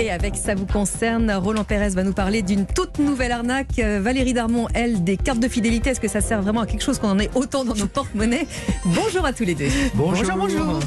[0.00, 3.80] Et avec ça vous concerne, Roland Pérez va nous parler d'une toute nouvelle arnaque.
[3.80, 5.90] Euh, Valérie Darmon, elle, des cartes de fidélité.
[5.90, 8.46] Est-ce que ça sert vraiment à quelque chose qu'on en ait autant dans nos porte-monnaies?
[8.84, 9.68] Bonjour à tous les deux.
[9.94, 10.78] Bonjour, bonjour.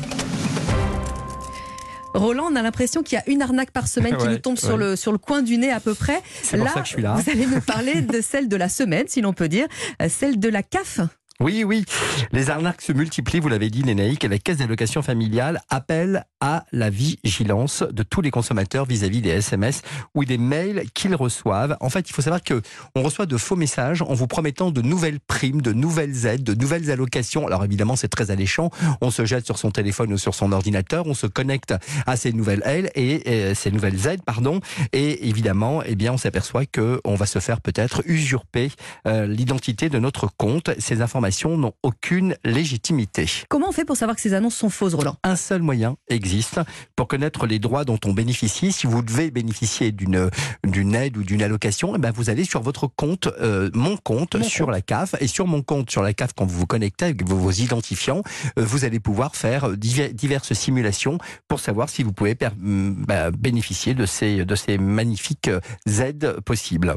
[2.14, 4.58] Roland, on a l'impression qu'il y a une arnaque par semaine qui Ouais, nous tombe
[4.58, 6.22] sur, le, sur le coin du nez à peu près.
[6.44, 7.16] C'est pour ça que je suis là.
[7.16, 9.68] Vous allez nous parler de celle de la semaine, si l'on peut dire,
[10.02, 11.02] euh, celle de la CAF.
[11.42, 11.86] Oui, oui.
[12.32, 16.66] Les arnaques se multiplient, vous l'avez dit, Lénaïque, et la Caisse d'allocation familiale appelle à
[16.72, 19.82] la vigilance de tous les consommateurs vis-à-vis des SMS
[20.14, 21.78] ou des mails qu'ils reçoivent.
[21.80, 22.62] En fait, il faut savoir que
[22.96, 26.54] on reçoit de faux messages en vous promettant de nouvelles primes, de nouvelles aides, de
[26.54, 27.48] nouvelles allocations.
[27.48, 28.70] Alors évidemment, c'est très alléchant.
[29.02, 31.74] On se jette sur son téléphone ou sur son ordinateur, on se connecte
[32.06, 34.60] à ces nouvelles aides et ces nouvelles aides, pardon.
[34.94, 38.72] Et évidemment, eh bien, on s'aperçoit que on va se faire peut-être usurper
[39.08, 40.70] euh, l'identité de notre compte.
[40.78, 43.26] Ces informations n'ont aucune légitimité.
[43.50, 45.16] Comment on fait pour savoir que ces annonces sont fausses, Roland?
[45.24, 46.60] Un seul moyen existe
[46.96, 48.72] pour connaître les droits dont on bénéficie.
[48.72, 50.30] Si vous devez bénéficier d'une
[50.66, 54.36] d'une aide ou d'une allocation, eh ben vous allez sur votre compte, euh, mon compte
[54.36, 54.76] Mon sur compte.
[54.76, 57.38] la CAF et sur mon compte sur la CAF quand vous vous connectez avec vos,
[57.38, 58.22] vos identifiants,
[58.60, 63.32] euh, vous allez pouvoir faire diver- diverses simulations pour savoir si vous pouvez mm, bah,
[63.32, 65.60] bénéficier de ces de ces magnifiques euh,
[66.00, 66.96] aides possibles.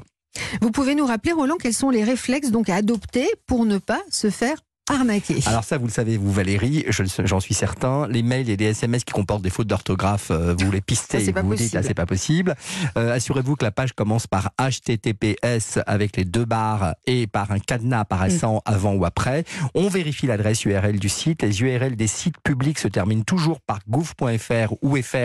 [0.61, 4.03] Vous pouvez nous rappeler, Roland, quels sont les réflexes donc à adopter pour ne pas
[4.11, 4.59] se faire
[4.91, 8.07] arnaquer Alors ça, vous le savez, vous Valérie, j'en suis certain.
[8.09, 11.41] Les mails et les SMS qui comportent des fautes d'orthographe, euh, vous les pistez, Ça,
[11.41, 11.77] vous vous dites, possible.
[11.77, 12.55] là, c'est pas possible.
[12.99, 17.59] Euh, Assurez-vous que la page commence par HTTPS avec les deux barres et par un
[17.61, 19.45] cadenas apparaissant avant ou après.
[19.75, 21.43] On vérifie l'adresse URL du site.
[21.43, 25.17] Les URL des sites publics se terminent toujours par gouv.fr ou fr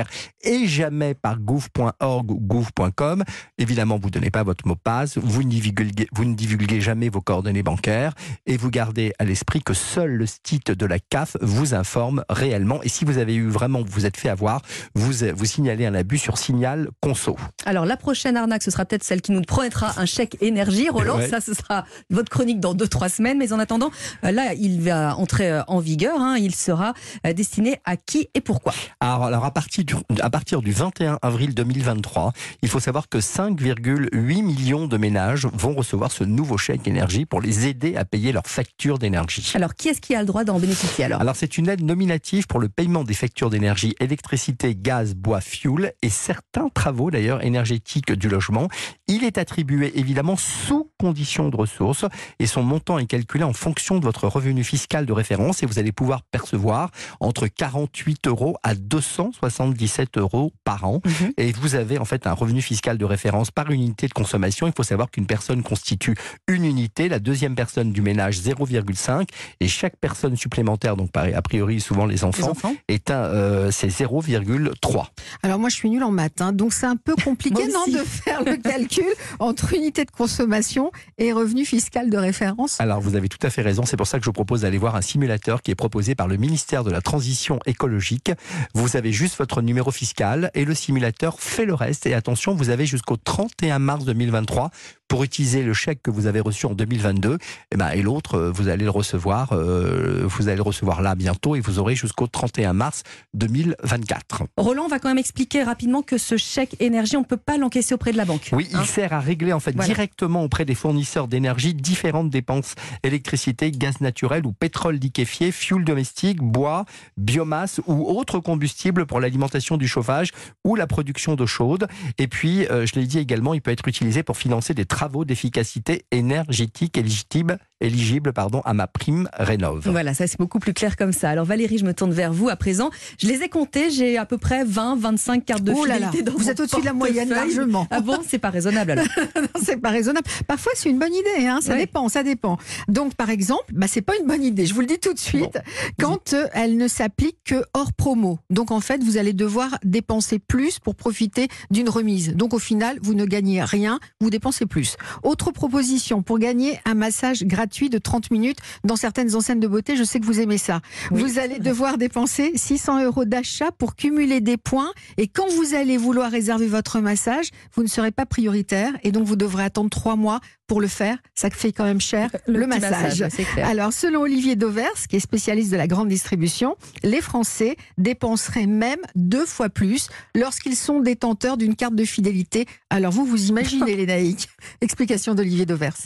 [0.44, 3.24] et jamais par gouv.org ou gouv.com.
[3.58, 6.80] Évidemment, vous ne donnez pas votre mot de passe, vous ne divulguez, vous ne divulguez
[6.80, 8.14] jamais vos coordonnées bancaires
[8.46, 12.82] et vous gardez à l'esprit que seul le site de la CAF vous informe réellement.
[12.84, 14.62] Et si vous avez eu vraiment, vous vous êtes fait avoir,
[14.94, 17.36] vous, vous signalez un abus sur signal conso.
[17.66, 20.88] Alors la prochaine arnaque, ce sera peut-être celle qui nous promettra un chèque énergie.
[20.90, 21.28] Roland, Ouais.
[21.28, 23.38] ça ce sera votre chronique dans 2-3 semaines.
[23.40, 23.90] Mais en attendant,
[24.24, 26.20] euh, là, il va entrer euh, en vigueur.
[26.22, 26.38] hein.
[26.38, 26.94] Il sera
[27.26, 31.18] euh, destiné à qui et pourquoi Alors, alors à, partir du, à partir du 21
[31.22, 36.88] avril 2023, il faut savoir que 5,8 millions de ménages vont recevoir ce nouveau chèque
[36.88, 39.39] énergie pour les aider à payer leurs factures d'énergie.
[39.54, 42.48] Alors qui est-ce qui a le droit d'en bénéficier alors Alors c'est une aide nominative
[42.48, 48.12] pour le paiement des factures d'énergie, électricité, gaz, bois, fuel et certains travaux d'ailleurs énergétiques
[48.12, 48.68] du logement.
[49.08, 52.06] Il est attribué évidemment sous condition de ressources
[52.40, 55.80] et son montant est calculé en fonction de votre revenu fiscal de référence et vous
[55.80, 61.02] allez pouvoir percevoir entre 48 euros à 277 euros par an.
[61.06, 61.34] Mhm.
[61.38, 64.68] Et vous avez en fait un revenu fiscal de référence par unité de consommation.
[64.68, 66.16] Il faut savoir qu'une personne constitue
[66.48, 69.28] une unité, la deuxième personne du ménage 0,5
[69.60, 72.54] et chaque personne supplémentaire, donc a priori souvent les Les enfants,
[72.88, 75.06] est un, euh, c'est 0,3.
[75.44, 78.04] Alors moi, je suis nulle en maths, hein, donc c'est un peu compliqué non, de
[78.04, 79.06] faire le calcul
[79.40, 82.80] entre unité de consommation et revenu fiscal de référence.
[82.80, 84.78] Alors vous avez tout à fait raison, c'est pour ça que je vous propose d'aller
[84.78, 88.32] voir un simulateur qui est proposé par le ministère de la Transition écologique.
[88.74, 92.06] Vous avez juste votre numéro fiscal et le simulateur fait le reste.
[92.06, 94.72] Et attention, vous avez jusqu'au 31 mars 2023
[95.08, 97.40] pour utiliser le chèque que vous avez reçu en 2022.
[97.72, 101.16] Et, ben, et l'autre, euh, vous allez le recevoir, euh, vous allez le recevoir là
[101.16, 103.02] bientôt et vous aurez jusqu'au 31 mars
[103.34, 104.44] 2024.
[104.58, 107.94] Roland va quand même expliquer rapidement que ce chèque énergie, on ne peut pas l'encaisser
[107.96, 108.50] auprès de la banque.
[108.54, 109.88] Oui, Hein il sert à régler en fait Voilà.
[109.88, 116.42] directement auprès des fournisseurs d'énergie différentes dépenses électricité, gaz naturel ou pétrole liquéfié, fuel domestique,
[116.42, 116.86] bois,
[117.18, 120.32] biomasse ou autres combustibles pour l'alimentation du chauffage
[120.64, 121.88] ou la production d'eau chaude.
[122.18, 125.26] Et puis, euh, je l'ai dit également, il peut être utilisé pour financer des travaux
[125.26, 129.88] d'efficacité énergétique éligibles, éligibles pardon, à ma prime rénove.
[129.90, 131.30] Voilà, ça c'est beaucoup plus clair comme ça.
[131.30, 132.90] Alors Valérie, je me tourne vers vous à présent.
[133.22, 136.08] Je les ai comptés, j'ai à peu près 20, 25 cartes de oh là là,
[136.08, 137.88] fidélité dans vous mon êtes au-dessus de la moyenne largement.
[137.92, 139.06] Ah bon, c'est pas raisonnable alors.
[139.64, 140.28] c'est pas raisonnable.
[140.48, 141.48] Parfois, c'est une bonne idée.
[141.48, 141.80] Hein, ça Ouais.
[141.80, 142.58] dépend, ça dépend.
[142.88, 144.66] Donc, par exemple, bah, c'est pas une bonne idée.
[144.66, 145.60] Je vous le dis tout de suite.
[146.00, 148.40] Quand euh, elle ne s'applique que hors promo.
[148.50, 152.36] Donc, en fait, vous allez devoir dépenser plus pour profiter d'une remise.
[152.36, 154.98] Donc, au final, vous ne gagnez rien, vous dépensez plus.
[155.24, 159.96] Autre proposition pour gagner un massage gratuit de 30 minutes dans certaines enseignes de beauté.
[159.96, 160.82] Je sais que vous aimez ça.
[161.12, 164.92] Oui, vous allez devoir dépenser 600 euros d'achat pour cumuler des points.
[165.18, 169.26] Et quand vous allez vouloir réserver votre massage, vous ne serez pas prioritaire et donc
[169.26, 170.40] vous devrez attendre trois mois
[170.70, 171.18] pour le faire.
[171.36, 173.26] Ça fait quand même cher le, massage.
[173.54, 173.68] clair.
[173.68, 179.00] Alors, selon Olivier Dauvers, qui est spécialiste de la grande distribution, les Français dépenseraient même
[179.16, 182.66] deux fois plus lorsqu'ils sont détenteurs d'une carte de fidélité.
[182.90, 184.48] Alors, vous, vous imaginez, les naïcs.
[184.80, 185.98] Explication d'Olivier Dauvers.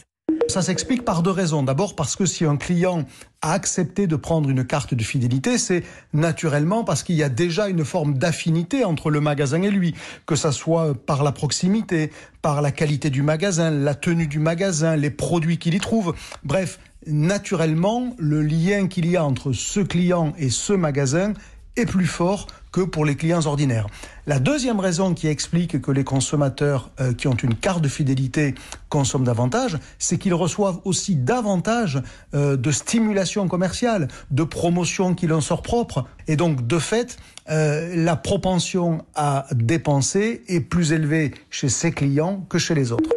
[0.53, 1.63] Ça s'explique par deux raisons.
[1.63, 3.05] D'abord parce que si un client
[3.41, 5.83] a accepté de prendre une carte de fidélité, c'est
[6.13, 9.95] naturellement parce qu'il y a déjà une forme d'affinité entre le magasin et lui,
[10.27, 12.11] que ça soit par la proximité,
[12.43, 16.13] par la qualité du magasin, la tenue du magasin, les produits qu'il y trouve.
[16.43, 21.33] Bref, naturellement, le lien qu'il y a entre ce client et ce magasin
[21.77, 23.87] est plus fort que pour les clients ordinaires.
[24.27, 28.55] La deuxième raison qui explique que les consommateurs euh, qui ont une carte de fidélité
[28.89, 32.01] consomment davantage, c'est qu'ils reçoivent aussi davantage
[32.33, 36.05] euh, de stimulation commerciale, de promotion qui leur sort propre.
[36.27, 37.17] Et donc, de fait,
[37.49, 43.09] euh, la propension à dépenser est plus élevée chez ces clients que chez les autres.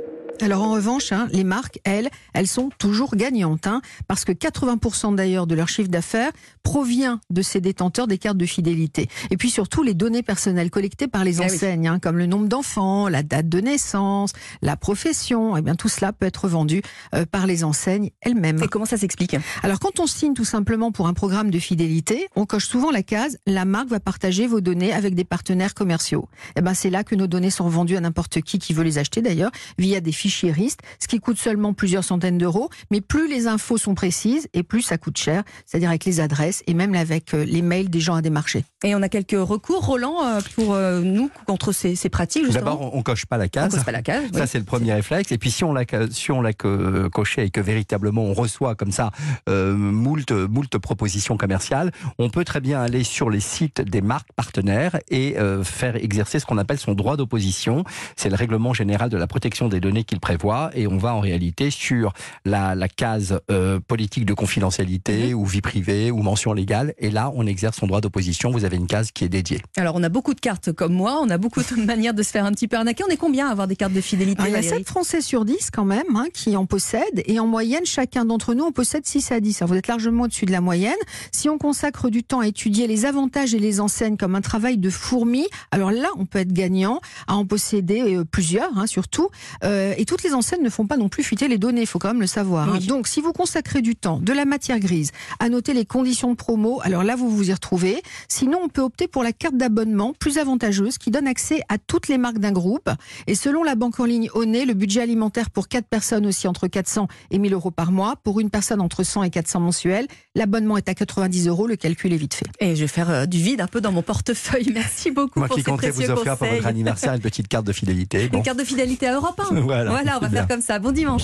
[0.43, 5.14] Alors en revanche, hein, les marques, elles, elles sont toujours gagnantes, hein, parce que 80%
[5.14, 6.31] d'ailleurs de leur chiffre d'affaires
[6.67, 9.09] provient de ces détenteurs des cartes de fidélité.
[9.31, 12.49] Et puis surtout les données personnelles collectées par les Eh enseignes, hein, comme le nombre
[12.49, 14.33] d'enfants, la date de naissance,
[14.63, 16.83] la profession, et bien tout cela peut être vendu
[17.15, 18.61] euh, par les enseignes elles-mêmes.
[18.65, 19.37] Et comment ça s'explique?
[19.63, 23.05] Alors quand on signe tout simplement pour un programme de fidélité, on coche souvent la
[23.05, 26.29] case la marque va partager vos données avec des partenaires commerciaux.
[26.57, 28.99] Et ben c'est là que nos données sont vendues à n'importe qui qui veut les
[28.99, 33.29] acheter d'ailleurs via des fichiers RIST, ce qui coûte seulement plusieurs centaines d'euros, mais plus
[33.29, 36.94] les infos sont précises et plus ça coûte cher, c'est-à-dire avec les adresses et même
[36.94, 38.64] avec euh, les mails des gens à démarcher.
[38.85, 42.49] Et on a quelques recours, Roland, euh, pour euh, nous contre ces, ces pratiques.
[42.50, 43.85] D'abord, on, on coche pas la on case.
[43.85, 44.25] pas la case.
[44.32, 44.38] oui.
[44.38, 45.32] Ça, c'est le premier réflexe.
[45.32, 48.75] Et puis, si on l'a, si on l'a que- coché et que véritablement on reçoit
[48.75, 49.11] comme ça
[49.49, 54.32] euh, moult, moult propositions commerciales, on peut très bien aller sur les sites des marques
[54.37, 57.85] partenaires et euh, faire exercer ce qu'on appelle son droit d'opposition.
[58.17, 60.70] C'est le règlement général de la protection des données qu'il prévoit.
[60.75, 62.12] Et on va en réalité sur
[62.44, 66.94] la, la case euh, politique de confidentialité ou vie privée ou mention légale.
[66.98, 68.50] Et là, on exerce son droit d'opposition.
[68.50, 69.60] Vous avez une case qui est dédiée.
[69.76, 72.31] Alors on a beaucoup de cartes comme moi, on a beaucoup de manières de se
[72.31, 73.04] faire un petit peu arnaquer.
[73.06, 74.87] On est combien à avoir des cartes de fidélité Alors, il y a Valérie 7
[74.88, 78.64] Français sur 10 quand même hein, qui en possèdent et en moyenne chacun d'entre nous
[78.64, 79.62] en possède 6 à 10.
[79.62, 80.94] Alors, vous êtes largement au-dessus de la moyenne.
[81.32, 84.78] Si on consacre du temps à étudier les avantages et les enseignes comme un travail
[84.78, 89.28] de fourmi, alors là on peut être gagnant à en posséder euh, plusieurs hein, surtout.
[89.64, 91.98] Euh, et toutes les enseignes ne font pas non plus fuiter les données, il faut
[91.98, 92.69] quand même le savoir.
[92.72, 92.78] hein.
[92.87, 95.10] Donc si vous consacrez du temps, de la matière grise,
[95.40, 98.03] à noter les conditions de promo, alors là vous vous y retrouvez.
[98.29, 102.09] Sinon on peut opter pour la carte d'abonnement plus avantageuse qui donne accès à toutes
[102.09, 102.91] les marques d'un groupe.
[103.27, 106.69] Et selon la banque en ligne Onet, le budget alimentaire pour 4 personnes aussi entre
[106.69, 108.15] 400 et 1000 euros par mois.
[108.23, 111.67] Pour une personne entre 100 et 400 mensuels, l'abonnement est à 90 euros.
[111.67, 112.47] Le calcul est vite fait.
[112.61, 114.71] Et je vais faire euh, du vide un peu dans mon portefeuille.
[114.73, 117.67] Merci beaucoup Moi pour qui ces comptais vous offrir pour votre anniversaire une petite carte
[117.67, 118.29] de fidélité.
[118.37, 118.39] Bon.
[118.39, 119.55] Une carte de fidélité à Europe 1.
[119.67, 120.79] Voilà, voilà on va faire comme ça.
[120.79, 121.23] Bon dimanche.